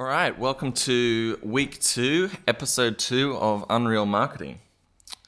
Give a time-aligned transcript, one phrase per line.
[0.00, 4.60] All right, welcome to week two, episode two of Unreal Marketing.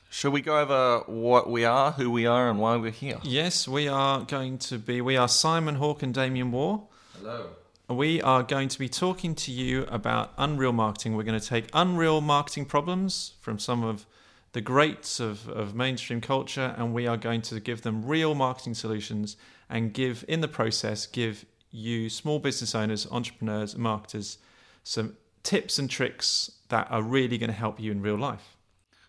[0.09, 3.19] Shall we go over what we are, who we are, and why we're here?
[3.23, 5.03] Yes, we are going to be.
[5.03, 6.85] We are Simon Hawk and Damien Waugh.
[7.19, 7.49] Hello.
[7.91, 11.17] We are going to be talking to you about Unreal Marketing.
[11.17, 14.07] We're going to take Unreal Marketing problems from some of
[14.53, 18.73] the greats of, of mainstream culture, and we are going to give them real marketing
[18.73, 19.37] solutions
[19.69, 24.39] and give, in the process, give you small business owners, entrepreneurs, marketers
[24.85, 28.57] some tips and tricks that are really going to help you in real life.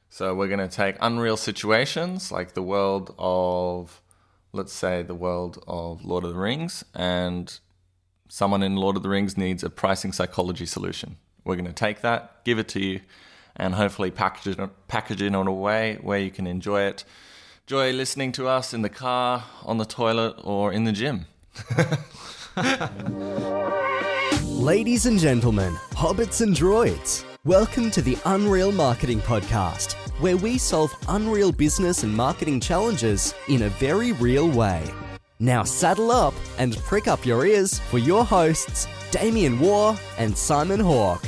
[0.09, 4.01] So we're going to take unreal situations like the world of,
[4.51, 7.59] let's say, the world of Lord of the Rings, and
[8.27, 11.17] someone in Lord of the Rings needs a pricing psychology solution.
[11.45, 13.01] We're going to take that, give it to you,
[13.55, 17.05] and hopefully package it, package it in a way where you can enjoy it.
[17.65, 21.25] Enjoy listening to us in the car, on the toilet, or in the gym.
[24.63, 30.95] Ladies and gentlemen, hobbits and droids, welcome to the Unreal Marketing Podcast, where we solve
[31.09, 34.89] unreal business and marketing challenges in a very real way.
[35.41, 40.79] Now saddle up and prick up your ears for your hosts, Damien Waugh and Simon
[40.79, 41.21] Hawk.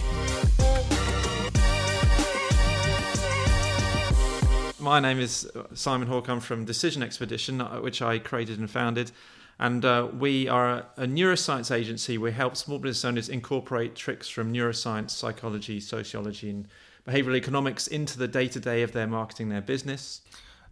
[4.80, 6.30] My name is Simon Hawk.
[6.30, 9.12] I'm from Decision Expedition, uh, which I created and founded.
[9.58, 12.18] And uh, we are a neuroscience agency.
[12.18, 16.68] We help small business owners incorporate tricks from neuroscience, psychology, sociology, and
[17.08, 20.22] behavioral economics into the day to day of their marketing, their business.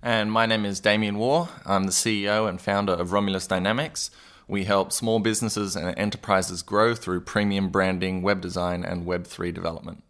[0.01, 1.47] And my name is Damien Waugh.
[1.65, 4.11] I'm the CEO and founder of Romulus Dynamics.
[4.49, 10.03] We help small businesses and enterprises grow through premium branding, web design, and Web3 development.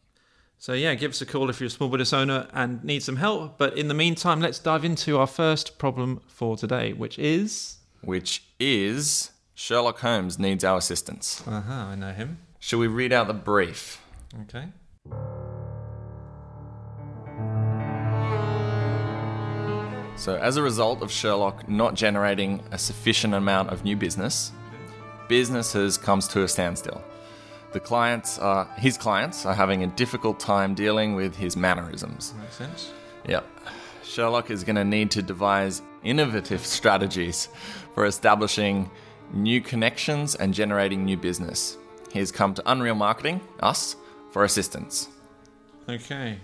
[0.57, 3.17] So, yeah, give us a call if you're a small business owner and need some
[3.17, 3.59] help.
[3.59, 7.77] But in the meantime, let's dive into our first problem for today, which is.
[8.03, 11.41] Which is Sherlock Holmes needs our assistance.
[11.47, 12.39] Uh huh, I know him.
[12.59, 14.01] Shall we read out the brief?
[14.43, 14.67] Okay.
[20.15, 24.51] So, as a result of Sherlock not generating a sufficient amount of new business,
[25.27, 27.01] businesses comes to a standstill.
[27.73, 32.33] The clients are his clients are having a difficult time dealing with his mannerisms.
[32.39, 32.91] Makes sense.
[33.27, 33.45] Yep.
[34.03, 37.49] Sherlock is going to need to devise innovative strategies
[37.93, 38.89] for establishing
[39.33, 41.77] new connections and generating new business.
[42.11, 43.95] He has come to Unreal Marketing, us,
[44.31, 45.09] for assistance.
[45.89, 46.39] Okay.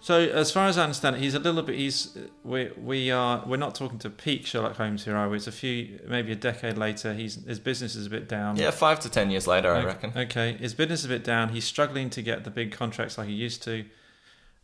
[0.00, 1.76] So as far as I understand it, he's a little bit.
[1.76, 5.36] He's we we are we're not talking to peak Sherlock Holmes here, are we?
[5.36, 7.12] It's a few, maybe a decade later.
[7.12, 8.56] He's his business is a bit down.
[8.56, 10.12] Yeah, five to ten years later, I reckon.
[10.14, 11.48] Okay, his business is a bit down.
[11.48, 13.84] He's struggling to get the big contracts like he used to,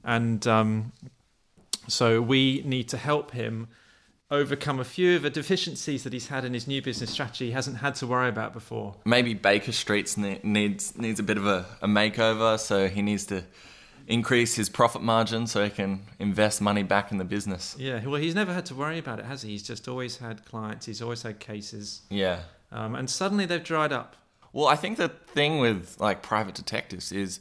[0.05, 0.93] and um,
[1.89, 3.69] so we need to help him
[4.33, 7.47] overcome a few of the deficiencies that he's had in his new business strategy.
[7.47, 8.97] He hasn't had to worry about before.
[9.05, 13.27] Maybe Baker Street's ne- needs needs a bit of a, a makeover, so he needs
[13.27, 13.45] to
[14.09, 17.77] increase his profit margin so he can invest money back in the business.
[17.79, 19.51] Yeah, well, he's never had to worry about it, has he?
[19.51, 20.87] He's just always had clients.
[20.87, 22.41] He's always had cases, Yeah.
[22.73, 24.17] um, and suddenly they've dried up.
[24.53, 27.39] Well, I think the thing with like private detectives is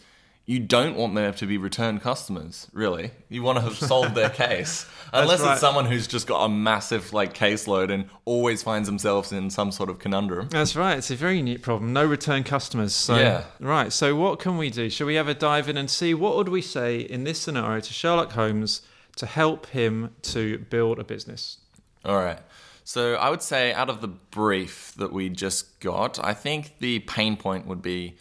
[0.51, 3.11] you don't want them to be return customers, really.
[3.29, 4.85] You want to have solved their case.
[5.13, 5.53] Unless right.
[5.53, 9.71] it's someone who's just got a massive like caseload and always finds themselves in some
[9.71, 10.49] sort of conundrum.
[10.49, 10.97] That's right.
[10.97, 11.93] It's a very neat problem.
[11.93, 12.93] No return customers.
[12.93, 13.45] So, Yeah.
[13.61, 13.93] Right.
[13.93, 14.89] So, what can we do?
[14.89, 17.79] Shall we have a dive in and see what would we say in this scenario
[17.79, 18.81] to Sherlock Holmes
[19.15, 21.59] to help him to build a business?
[22.03, 22.39] All right.
[22.83, 26.99] So I would say out of the brief that we just got, I think the
[26.99, 28.17] pain point would be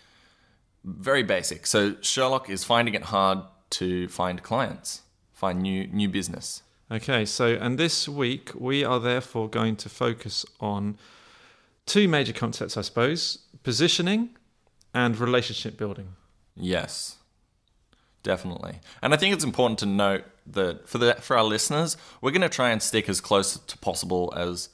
[0.85, 1.67] very basic.
[1.67, 5.03] So Sherlock is finding it hard to find clients,
[5.33, 6.63] find new new business.
[6.91, 7.25] Okay.
[7.25, 10.99] So, and this week we are therefore going to focus on
[11.87, 14.31] two major concepts, I suppose: positioning
[14.93, 16.17] and relationship building.
[16.57, 17.17] Yes.
[18.23, 18.81] Definitely.
[19.03, 22.43] And I think it's important to note that for the for our listeners, we're going
[22.43, 24.69] to try and stick as close to possible as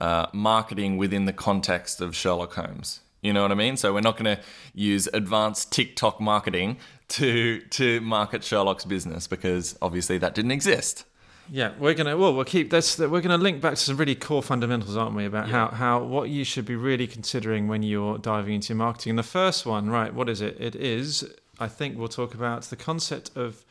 [0.00, 3.00] uh, marketing within the context of Sherlock Holmes.
[3.22, 3.76] You know what I mean?
[3.76, 4.42] So we're not going to
[4.74, 6.78] use advanced TikTok marketing
[7.08, 11.04] to to market Sherlock's business because obviously that didn't exist.
[11.52, 12.96] Yeah, we're gonna well, we'll keep this.
[12.96, 15.24] We're gonna link back to some really core fundamentals, aren't we?
[15.24, 19.10] About how how what you should be really considering when you're diving into your marketing.
[19.10, 20.14] And the first one, right?
[20.14, 20.56] What is it?
[20.60, 21.28] It is.
[21.58, 23.64] I think we'll talk about the concept of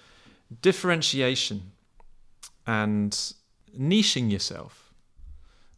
[0.61, 1.71] differentiation
[2.67, 3.11] and
[3.79, 4.91] niching yourself.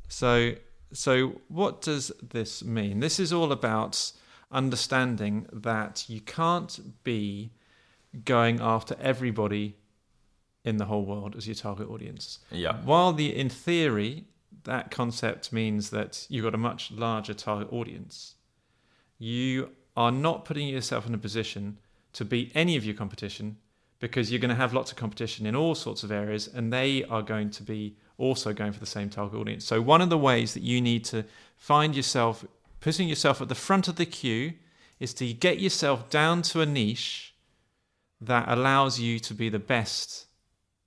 [0.07, 0.56] So
[0.94, 3.00] so what does this mean?
[3.00, 4.12] This is all about
[4.52, 7.52] understanding that you can't be
[8.26, 9.78] going after everybody
[10.64, 12.40] in the whole world as your target audience.
[12.52, 12.78] Yeah.
[12.84, 14.26] While the in theory
[14.64, 18.36] that concept means that you've got a much larger target audience,
[19.18, 21.78] you are not putting yourself in a position
[22.14, 23.58] to beat any of your competition
[24.00, 27.04] because you're going to have lots of competition in all sorts of areas and they
[27.06, 29.66] are going to be also going for the same target audience.
[29.66, 31.26] So, one of the ways that you need to
[31.58, 32.46] find yourself
[32.80, 34.54] putting yourself at the front of the queue
[35.00, 37.34] is to get yourself down to a niche
[38.20, 40.28] that allows you to be the best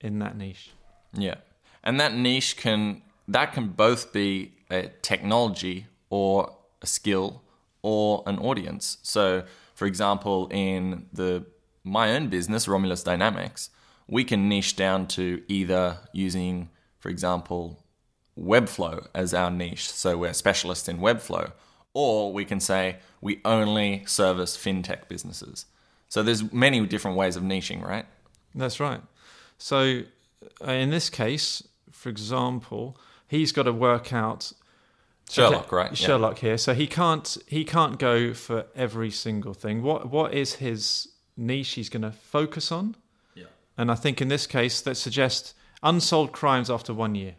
[0.01, 0.71] in that niche.
[1.13, 1.37] Yeah.
[1.83, 7.43] And that niche can that can both be a technology or a skill
[7.83, 8.99] or an audience.
[9.03, 9.45] So,
[9.75, 11.45] for example, in the
[11.83, 13.71] my own business, Romulus Dynamics,
[14.09, 16.71] we can niche down to either using,
[17.05, 17.85] for example,
[18.35, 19.91] Webflow as our niche.
[19.91, 21.53] So we're specialists in Webflow.
[21.93, 25.67] Or we can say we only service fintech businesses.
[26.09, 28.06] So there's many different ways of niching, right?
[28.55, 29.03] That's right.
[29.59, 30.05] So
[30.67, 32.97] uh, in this case, for example,
[33.29, 34.55] he's got to work out
[35.29, 35.91] Sherlock, okay, right?
[35.91, 36.07] Yeah.
[36.07, 36.57] Sherlock here.
[36.57, 39.83] So he can't he can't go for every single thing.
[39.83, 42.97] What what is his niche he's going to focus on?
[43.35, 43.45] Yeah.
[43.77, 45.53] And I think in this case that suggests
[45.85, 47.37] unsolved crimes after one year.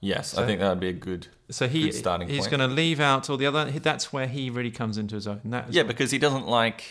[0.00, 1.26] Yes, so, I think that would be a good.
[1.50, 3.70] So he good starting he's going to leave out all the other.
[3.70, 5.40] That's where he really comes into his own.
[5.70, 6.84] Yeah, because he doesn't like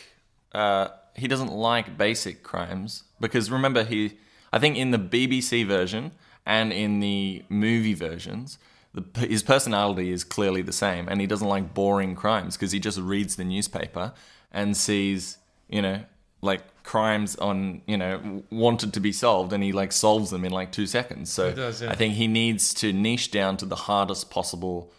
[0.53, 4.17] uh, he doesn't like basic crimes because remember he
[4.53, 6.11] I think in the BBC version
[6.45, 8.57] and in the movie versions
[8.93, 12.79] the, his personality is clearly the same and he doesn't like boring crimes because he
[12.79, 14.13] just reads the newspaper
[14.51, 15.37] and sees
[15.67, 16.03] you know
[16.41, 20.51] like crimes on you know wanted to be solved and he like solves them in
[20.51, 21.91] like two seconds so does, yeah.
[21.91, 24.91] i think he needs to niche down to the hardest possible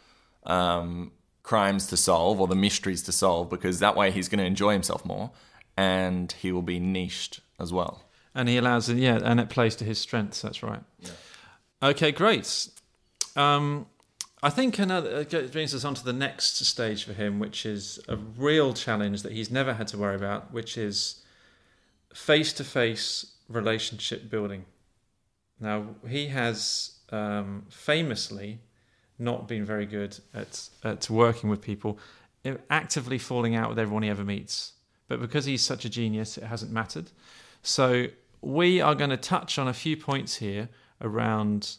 [0.45, 1.13] um,
[1.43, 4.73] crimes to solve or the mysteries to solve because that way he's going to enjoy
[4.73, 5.31] himself more
[5.77, 8.05] and he will be niched as well
[8.35, 11.11] and he allows it yeah and it plays to his strengths that's right yeah.
[11.83, 12.69] okay great
[13.37, 13.87] um,
[14.43, 17.99] I think another it brings us on to the next stage for him, which is
[18.09, 21.23] a real challenge that he's never had to worry about, which is
[22.13, 24.65] face to face relationship building.
[25.61, 28.61] Now, he has um, famously
[29.19, 31.99] not been very good at, at working with people,
[32.71, 34.75] actively falling out with everyone he ever meets.
[35.09, 37.11] But because he's such a genius, it hasn't mattered.
[37.63, 38.09] So,
[38.41, 40.69] we are going to touch on a few points here
[41.01, 41.77] around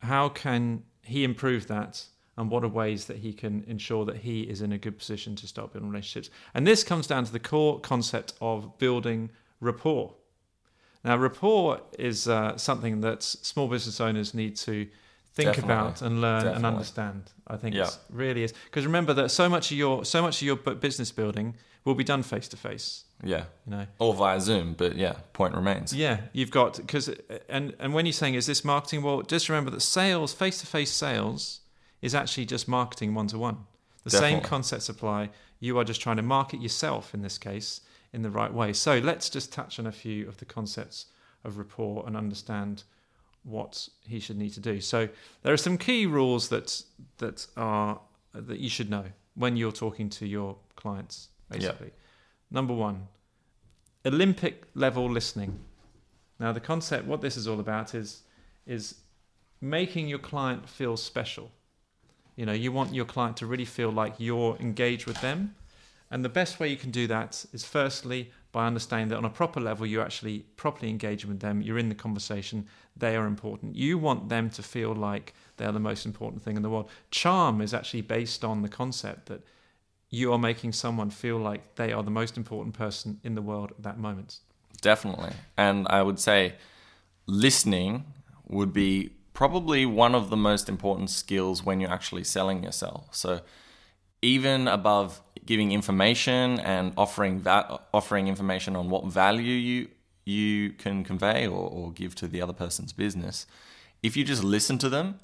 [0.00, 2.04] how can he improve that
[2.36, 5.36] and what are ways that he can ensure that he is in a good position
[5.36, 6.30] to start building relationships.
[6.54, 10.14] And this comes down to the core concept of building rapport.
[11.04, 14.88] Now, rapport is uh, something that small business owners need to
[15.34, 15.72] think Definitely.
[15.74, 16.56] about and learn Definitely.
[16.56, 17.22] and understand.
[17.46, 17.86] I think Yeah.
[17.88, 21.10] it really is because remember that so much of your so much of your business
[21.12, 23.04] building will be done face to face.
[23.22, 27.10] yeah You know, or via zoom but yeah point remains yeah, you've got because
[27.48, 30.66] and and when you're saying is this marketing, well, just remember that sales, face to
[30.66, 31.60] face sales,
[32.04, 33.56] is actually just marketing one to one.
[34.04, 34.48] The same Definitely.
[34.50, 35.30] concepts apply.
[35.58, 37.80] You are just trying to market yourself in this case
[38.12, 38.74] in the right way.
[38.74, 41.06] So let's just touch on a few of the concepts
[41.44, 42.84] of rapport and understand
[43.42, 44.82] what he should need to do.
[44.82, 45.08] So
[45.42, 46.84] there are some key rules that
[47.18, 47.98] that are
[48.34, 51.28] that you should know when you're talking to your clients.
[51.50, 51.92] Basically,
[52.50, 53.08] number one,
[54.04, 55.58] Olympic level listening.
[56.38, 58.22] Now, the concept, what this is all about, is
[58.66, 58.96] is
[59.60, 61.50] making your client feel special.
[62.36, 65.54] You know, you want your client to really feel like you're engaged with them,
[66.10, 69.30] and the best way you can do that is firstly by understanding that on a
[69.30, 71.60] proper level, you're actually properly engaging with them.
[71.60, 72.68] You're in the conversation.
[72.96, 73.74] They are important.
[73.74, 76.88] You want them to feel like they're the most important thing in the world.
[77.10, 79.42] Charm is actually based on the concept that
[80.08, 83.72] you are making someone feel like they are the most important person in the world
[83.72, 84.38] at that moment.
[84.80, 85.32] Definitely.
[85.56, 86.54] And I would say
[87.26, 88.04] listening
[88.46, 93.08] would be probably one of the most important skills when you're actually selling yourself.
[93.10, 93.40] So
[94.22, 99.88] even above giving information and offering offering information on what value you
[100.24, 103.46] you can convey or, or give to the other person's business,
[104.02, 105.20] if you just listen to them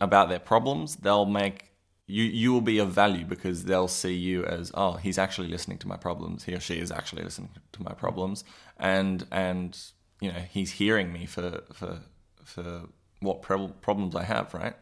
[0.00, 1.72] about their problems, they'll make
[2.08, 5.78] you you will be of value because they'll see you as oh he's actually listening
[5.78, 8.42] to my problems he or she is actually listening to my problems
[8.76, 9.78] and and
[10.20, 12.00] you know he's hearing me for for
[12.44, 12.88] for
[13.22, 14.74] what prob- problems I have right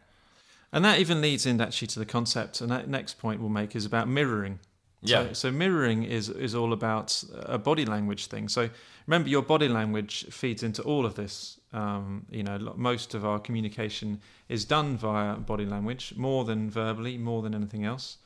[0.73, 2.61] And that even leads in actually to the concept.
[2.61, 4.59] And that next point we'll make is about mirroring.
[5.01, 5.27] Yeah.
[5.27, 8.47] So, so mirroring is is all about a body language thing.
[8.47, 8.69] So
[9.07, 11.59] remember, your body language feeds into all of this.
[11.73, 17.17] Um, you know, most of our communication is done via body language, more than verbally,
[17.17, 18.17] more than anything else.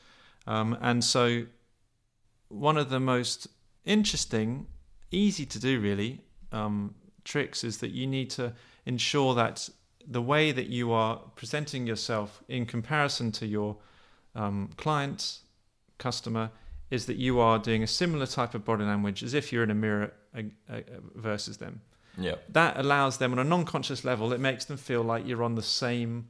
[0.47, 1.45] Um, and so,
[2.49, 3.47] one of the most
[3.85, 4.67] interesting,
[5.11, 8.53] easy to do really um, tricks is that you need to
[8.85, 9.69] ensure that
[10.07, 13.77] the way that you are presenting yourself in comparison to your
[14.35, 15.39] um, client,
[15.97, 16.51] customer,
[16.91, 19.71] is that you are doing a similar type of body language as if you're in
[19.71, 20.81] a mirror uh, uh,
[21.15, 21.81] versus them.
[22.17, 22.35] Yeah.
[22.49, 24.31] That allows them on a non-conscious level.
[24.31, 26.29] It makes them feel like you're on the same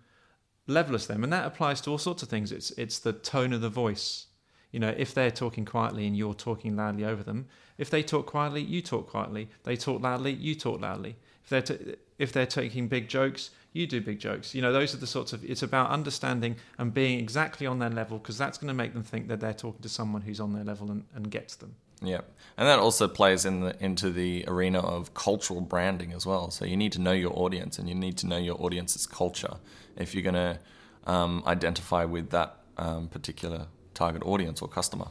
[0.68, 2.52] level as them, and that applies to all sorts of things.
[2.52, 4.28] It's it's the tone of the voice.
[4.72, 8.26] You know, if they're talking quietly and you're talking loudly over them, if they talk
[8.26, 9.50] quietly, you talk quietly.
[9.64, 11.18] They talk loudly, you talk loudly.
[11.44, 14.56] If they're t- if they're taking big jokes, you do big jokes.
[14.56, 15.44] You know, those are the sorts of.
[15.44, 19.04] It's about understanding and being exactly on their level because that's going to make them
[19.04, 21.76] think that they're talking to someone who's on their level and, and gets them.
[22.02, 22.22] Yeah,
[22.58, 26.52] and that also plays in the into the arena of cultural branding as well.
[26.52, 29.58] So you need to know your audience, and you need to know your audience's culture
[29.98, 30.60] if you're going to
[31.06, 35.08] um, identify with that um, particular target audience or customer.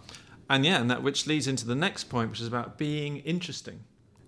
[0.49, 3.80] And yeah, and that which leads into the next point, which is about being interesting.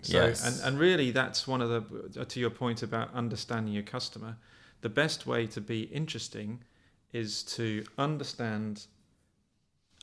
[0.06, 0.44] So, Yes.
[0.46, 4.36] and, and really, that's one of the, to your point about understanding your customer,
[4.80, 6.60] the best way to be interesting
[7.12, 8.86] is to understand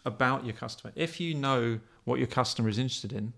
[0.05, 0.91] about your customer.
[0.95, 3.33] If you know what your customer is interested in,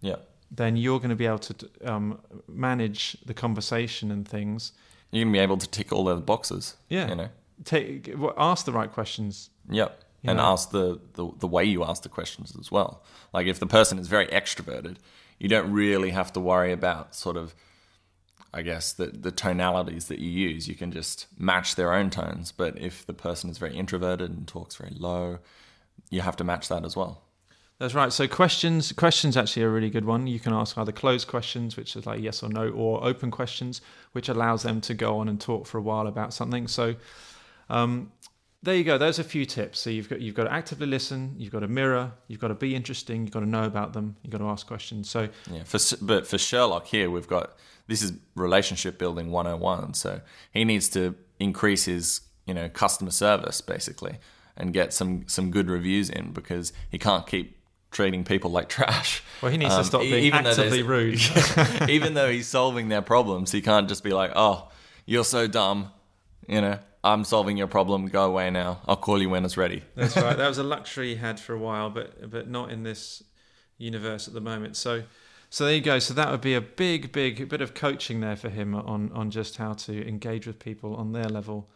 [0.00, 0.16] Yeah,
[0.50, 4.72] then you're going to be able to um, manage the conversation and things.
[5.10, 6.76] you're going to be able to tick all those boxes.
[6.88, 7.08] Yeah.
[7.08, 7.28] you know.
[7.64, 9.50] Take, ask the right questions.
[9.68, 10.04] Yep.
[10.22, 10.44] You and know?
[10.44, 13.02] ask the, the the way you ask the questions as well.
[13.32, 14.96] Like if the person is very extroverted,
[15.38, 17.54] you don't really have to worry about sort of
[18.52, 20.68] I guess the the tonalities that you use.
[20.68, 22.52] You can just match their own tones.
[22.52, 25.38] But if the person is very introverted and talks very low,
[26.10, 27.22] you have to match that as well.
[27.78, 28.12] That's right.
[28.12, 30.26] So questions, questions actually a really good one.
[30.26, 33.80] You can ask either closed questions, which is like yes or no, or open questions,
[34.12, 36.66] which allows them to go on and talk for a while about something.
[36.66, 36.96] So
[37.70, 38.10] um,
[38.62, 38.98] there you go.
[38.98, 39.78] There's a few tips.
[39.78, 42.54] So you've got you've got to actively listen, you've got to mirror, you've got to
[42.54, 45.08] be interesting, you've got to know about them, you've got to ask questions.
[45.08, 49.94] So Yeah, for but for Sherlock here, we've got this is relationship building 101.
[49.94, 50.20] So
[50.52, 54.18] he needs to increase his you know customer service basically
[54.56, 57.56] and get some some good reviews in because he can't keep
[57.90, 59.22] treating people like trash.
[59.40, 61.20] well, he needs to Um, stop e- being even actively rude.
[61.88, 64.68] even though he's solving their problems, he can't just be like, "Oh,
[65.06, 65.90] you're so dumb,"
[66.48, 66.78] you know.
[67.04, 68.06] I'm solving your problem.
[68.08, 68.80] Go away now.
[68.86, 69.82] I'll call you when it's ready.
[69.94, 70.36] That's right.
[70.42, 73.22] That was a luxury he had for a while, but but not in this
[73.78, 74.76] universe at the moment.
[74.76, 75.02] So
[75.50, 75.98] so there you go.
[75.98, 79.30] So that would be a big, big bit of coaching there for him on on
[79.30, 81.68] just how to engage with people on their level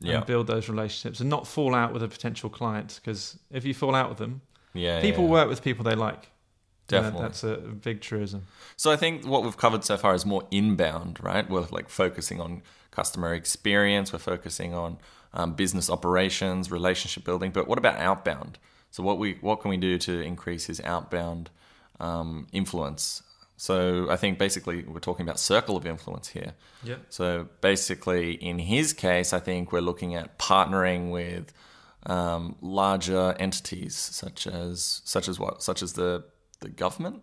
[0.00, 0.16] Yeah.
[0.16, 2.98] and build those relationships and not fall out with a potential client.
[3.02, 4.40] Because if you fall out with them,
[4.72, 5.30] Yeah, people yeah.
[5.30, 6.30] work with people they like.
[6.90, 7.22] Definitely.
[7.22, 8.42] that's a big truism.
[8.76, 11.48] So I think what we've covered so far is more inbound, right?
[11.48, 14.98] We're like focusing on customer experience, we're focusing on
[15.32, 17.52] um, business operations, relationship building.
[17.52, 18.58] But what about outbound?
[18.90, 21.50] So what we what can we do to increase his outbound
[22.00, 23.22] um, influence?
[23.56, 26.54] So I think basically we're talking about circle of influence here.
[26.82, 26.96] Yeah.
[27.10, 31.52] So basically, in his case, I think we're looking at partnering with
[32.06, 36.24] um, larger entities, such as such as what, such as the
[36.60, 37.22] the government.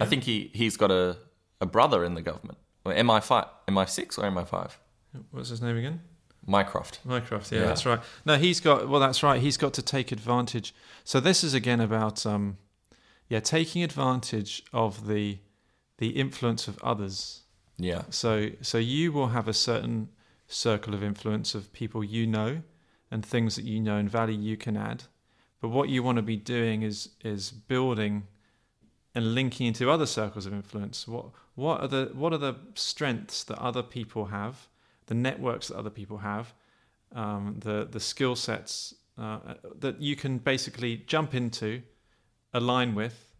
[0.00, 1.16] I think he he's got a,
[1.60, 2.58] a brother in the government.
[2.84, 4.70] Or MI5, MI6 or MI5?
[5.30, 6.00] What's his name again?
[6.46, 6.98] Mycroft.
[7.04, 7.66] Mycroft, yeah, Yeah.
[7.66, 8.00] that's right.
[8.26, 9.40] No, he's got well, that's right.
[9.40, 10.74] He's got to take advantage.
[11.04, 12.58] So this is again about um,
[13.28, 15.38] yeah, taking advantage of the
[15.98, 17.42] the influence of others.
[17.78, 18.02] Yeah.
[18.10, 20.08] So so you will have a certain
[20.48, 22.62] circle of influence of people you know
[23.10, 25.04] and things that you know and value you can add.
[25.60, 28.26] But what you want to be doing is is building
[29.14, 31.06] and linking into other circles of influence.
[31.06, 34.68] What what are the what are the strengths that other people have,
[35.06, 36.52] the networks that other people have,
[37.14, 39.38] um, the the skill sets uh,
[39.78, 41.82] that you can basically jump into,
[42.52, 43.32] align with,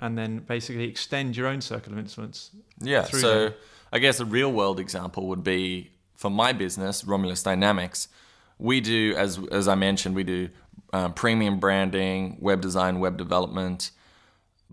[0.00, 2.50] and then basically extend your own circle of influence.
[2.80, 3.04] Yeah.
[3.04, 3.54] So them.
[3.92, 8.08] I guess a real world example would be for my business, Romulus Dynamics.
[8.58, 10.48] We do, as as I mentioned, we do
[10.92, 13.90] um, premium branding, web design, web development,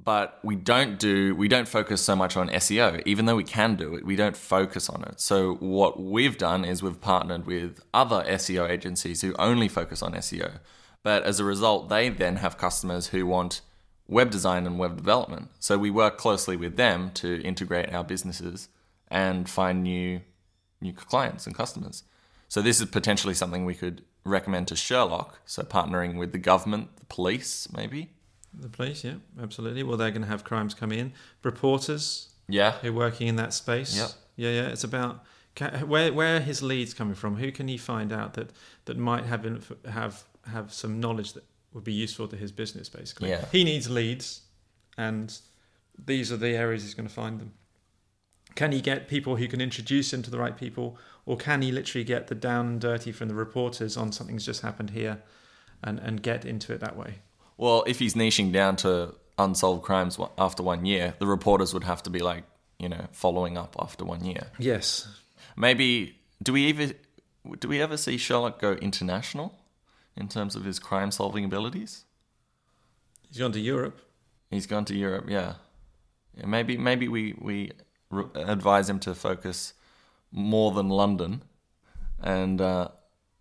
[0.03, 3.01] but we don't do we don't focus so much on SEO.
[3.06, 5.20] Even though we can do it, we don't focus on it.
[5.20, 10.13] So what we've done is we've partnered with other SEO agencies who only focus on
[10.13, 10.60] SEO.
[11.03, 13.62] But as a result, they then have customers who want
[14.08, 15.50] web design and web development.
[15.60, 18.70] So we work closely with them to integrate our businesses
[19.08, 20.22] and find new
[20.82, 22.03] new clients and customers.
[22.48, 25.39] So this is potentially something we could recommend to Sherlock.
[25.46, 28.12] So partnering with the government, the police, maybe.
[28.53, 29.84] The police, yeah, absolutely.
[29.84, 31.13] Well, they're going to have crimes come in.
[31.44, 32.74] Reporters Yeah.
[32.82, 33.96] who are working in that space.
[33.98, 34.10] Yep.
[34.38, 34.68] Yeah, yeah.
[34.70, 35.24] It's about
[35.86, 37.36] where where are his leads coming from?
[37.36, 38.51] Who can he find out that
[38.86, 42.89] that might have inf- have have some knowledge that would be useful to his business?
[42.89, 43.46] Basically, Yeah.
[43.51, 44.41] He needs leads,
[44.98, 45.38] and
[46.03, 47.53] these are the areas he's going to find them.
[48.56, 51.72] Can he get people who can introduce him to the right people, or can he
[51.72, 55.22] literally get the down and dirty from the reporters on something's just happened here,
[55.84, 57.20] and and get into it that way?
[57.60, 62.01] Well, if he's niching down to unsolved crimes after one year, the reporters would have
[62.04, 62.46] to be like,
[62.80, 64.51] you know, following up after one year.
[64.58, 65.10] Yes.
[65.58, 66.94] Maybe do we ever
[67.60, 69.60] do we ever see Sherlock go international
[70.16, 72.06] in terms of his crime solving abilities?
[73.28, 74.00] He's gone to Europe.
[74.50, 75.56] He's gone to Europe, yeah.
[76.38, 77.72] yeah maybe maybe we we
[78.36, 79.74] advise him to focus
[80.32, 81.44] more than London,
[82.22, 82.88] and uh,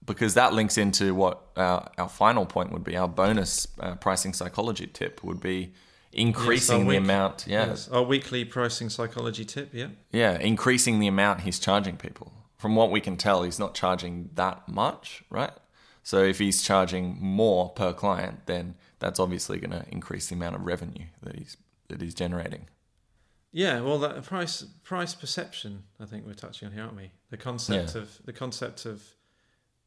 [0.09, 2.97] because that links into what our, our final point would be.
[2.97, 5.73] Our bonus uh, pricing psychology tip would be
[6.13, 7.45] increasing Yes, the week- amount.
[7.47, 7.89] Yeah, Yes.
[7.89, 9.71] Our weekly pricing psychology tip.
[9.73, 9.89] Yeah.
[10.11, 12.33] yeah, increasing the amount he's charging people.
[12.57, 15.53] From what we can tell, he's not charging that much, right?
[16.03, 20.57] So if he's charging more per client, then that's obviously going to increase the amount
[20.57, 21.57] of revenue that he's
[21.89, 22.67] that he's generating.
[23.53, 25.85] Yeah, well, that price price perception.
[26.01, 27.13] I think we're touching on here, aren't we?
[27.31, 28.03] The concept Yeah.
[28.03, 29.03] of the concept of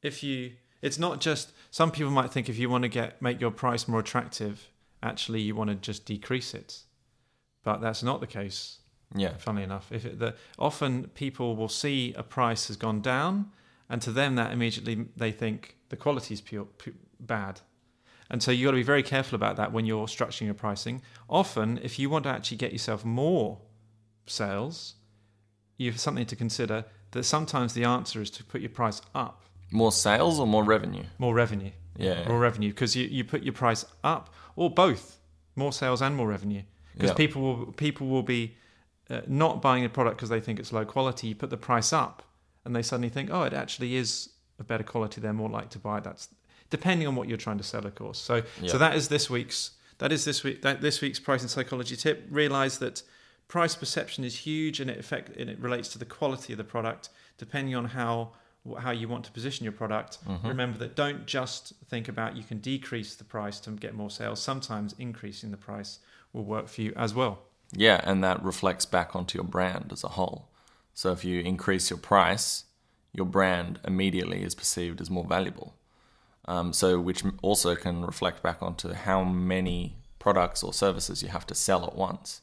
[0.02, 0.54] if you.
[0.82, 3.88] It's not just some people might think if you want to get make your price
[3.88, 4.70] more attractive,
[5.04, 6.80] actually you want to just decrease it,
[7.64, 8.80] but that's not the case.
[9.14, 13.52] Yeah, Funnily enough, if it, the, often people will see a price has gone down,
[13.90, 17.60] and to them that immediately they think the quality is pure, pu bad,
[18.32, 21.02] and so you've got to be very careful about that when you're structuring your pricing.
[21.30, 23.60] Often, if you want to actually get yourself more
[24.26, 24.96] sales,
[25.76, 26.86] you have something to consider.
[27.12, 31.04] That sometimes the answer is to put your price up, more sales or more revenue.
[31.18, 35.18] more revenue, Yeah, more revenue, because you, you put your price up or both,
[35.56, 36.64] more sales and more revenue.
[36.94, 37.16] Because Yeah.
[37.16, 38.56] people will people will be
[39.10, 41.28] uh, not buying a product because they think it's low quality.
[41.28, 42.24] You put the price up,
[42.66, 45.20] and they suddenly think, oh, it actually is a better quality.
[45.22, 46.04] They're more likely to buy it.
[46.04, 46.28] That's
[46.70, 48.20] depending on what you're trying to sell, of course.
[48.20, 48.72] So Yeah.
[48.72, 52.26] so that is this week's that is this week that this week's pricing psychology tip.
[52.30, 53.04] Realize that
[53.48, 56.64] price perception is huge, and it affect and it relates to the quality of the
[56.64, 58.32] product, depending on how
[58.80, 60.20] how you want to position your product.
[60.44, 64.42] Remember that don't just think about you can decrease the price to get more sales.
[64.42, 66.00] Sometimes increasing the price
[66.34, 67.40] will work for you as well.
[67.74, 70.50] Yeah, and that reflects back onto your brand as a whole.
[70.94, 72.66] So if you increase your price,
[73.14, 75.76] your brand immediately is perceived as more valuable.
[76.46, 81.48] Um, so which also can reflect back onto how many products or services you have
[81.48, 82.42] to sell at once.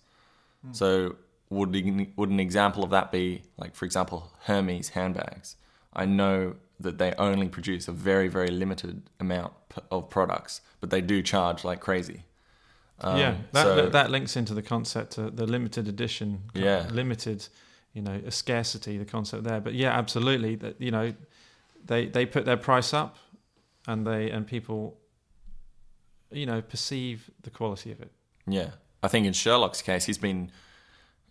[0.73, 1.17] So
[1.51, 1.73] would
[2.17, 5.57] would an example of that be like, for example, Hermes handbags?
[5.93, 9.53] I know that they only produce a very very limited amount
[9.91, 12.25] of products, but they do charge like crazy.
[13.01, 16.59] Um, yeah, that, so- that that links into the concept, uh, the limited edition, uh,
[16.61, 16.89] Yeah.
[16.91, 17.47] limited,
[17.93, 19.61] you know, a scarcity, the concept there.
[19.61, 21.15] But yeah, absolutely, that you know,
[21.85, 23.17] they they put their price up,
[23.87, 24.99] and they and people,
[26.31, 28.11] you know, perceive the quality of it.
[28.47, 28.71] Yeah,
[29.03, 30.51] I think in Sherlock's case, he's been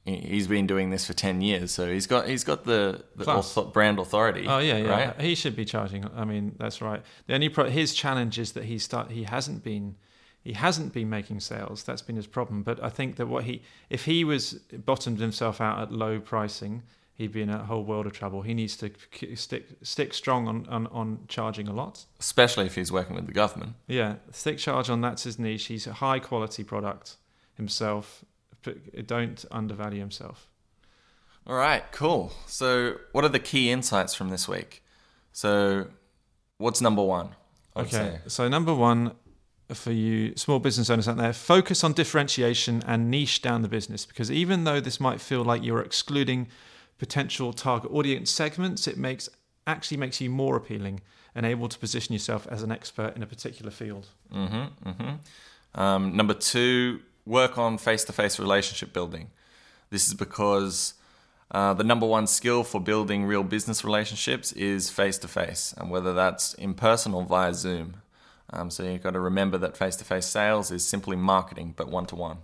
[0.08, 3.64] he's been doing this for ten years, so he's got he's got the, the author-
[3.64, 4.46] brand authority.
[4.48, 4.90] Oh yeah, yeah.
[4.90, 5.22] right.
[5.22, 6.06] He should be charging.
[6.16, 7.02] I mean, that's right.
[7.28, 9.96] The only pro- his challenge is that he start he hasn't been
[10.42, 11.84] he hasn't been making sales.
[11.84, 12.64] That's been his problem.
[12.64, 16.84] But I think that what he if he was bottomed himself out at low pricing,
[17.16, 18.44] he'd be in a whole world of trouble.
[18.44, 18.92] He needs to
[19.36, 22.06] stick stick strong on, on, on charging a lot.
[22.20, 23.74] Especially if he's working with the government.
[23.88, 25.66] Yeah, stick charge on that's his niche.
[25.66, 27.18] He's a high quality product
[27.56, 28.24] himself.
[28.68, 30.48] But don't undervalue himself.
[31.46, 32.34] All right, cool.
[32.46, 34.84] So, what are the key insights from this week?
[35.32, 35.88] So,
[36.58, 37.30] what's number one?
[37.78, 37.90] Okay.
[37.90, 38.20] say?
[38.28, 39.14] So number one
[39.74, 44.06] for you small business owners out there, focus on differentiation and niche down the business
[44.06, 46.48] because even though this might feel like you're excluding
[46.98, 49.30] potential target audience segments, it makes
[49.66, 51.02] actually makes you more appealing
[51.36, 54.08] and able to position yourself as an expert in a particular field.
[54.34, 54.90] Mm-hmm.
[54.90, 55.80] Mm-hmm.
[55.80, 59.30] Um, number two, work on face-to-face relationship building.
[59.90, 60.94] This is because
[61.52, 66.54] uh, the number one skill for building real business relationships is face-to-face, and whether that's
[66.54, 67.98] in person or via Zoom.
[68.52, 72.38] Um, so you've got to remember that face-to-face sales is simply marketing, but one-to-one.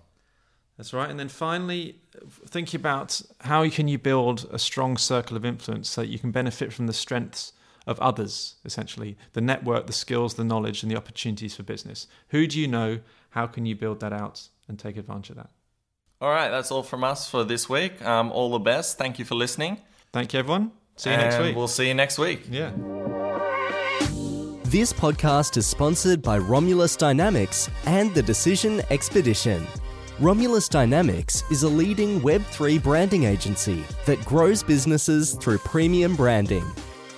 [0.78, 1.10] That's right.
[1.10, 2.00] And then finally,
[2.48, 6.32] think about how can you build a strong circle of influence so that you can
[6.32, 7.54] benefit from the strengths
[7.86, 12.08] of others, essentially the network, the skills, the knowledge, and the opportunities for business.
[12.30, 13.00] Who do you know?
[13.32, 15.50] How can you build that out and take advantage of that?
[16.22, 18.02] All right, that's all from us for this week.
[18.06, 18.98] Um, all the best.
[18.98, 19.78] Thank you for listening.
[20.14, 20.72] Thank you, everyone.
[20.96, 21.56] See you next week.
[21.56, 22.44] We'll see you next week.
[22.50, 22.72] yeah.
[24.66, 29.68] This podcast is sponsored by Romulus Dynamics and the Decision Expedition.
[30.20, 36.64] Romulus Dynamics is a leading Web3 branding agency that grows businesses through premium branding.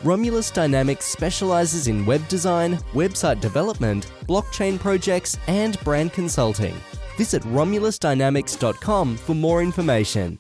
[0.04, 6.76] Romulus Dynamics specializes in web design, website development, blockchain projects, and brand consulting.
[7.18, 10.40] Visit romulusdynamics.com for more information.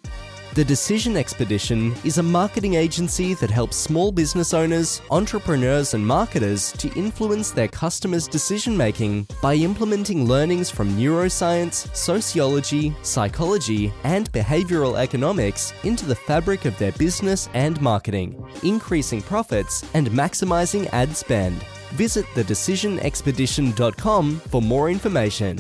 [0.56, 6.72] The Decision Expedition is a marketing agency that helps small business owners, entrepreneurs, and marketers
[6.78, 14.98] to influence their customers' decision making by implementing learnings from neuroscience, sociology, psychology, and behavioral
[14.98, 21.62] economics into the fabric of their business and marketing, increasing profits and maximizing ad spend.
[21.96, 25.60] Visit thedecisionexpedition.com for more information.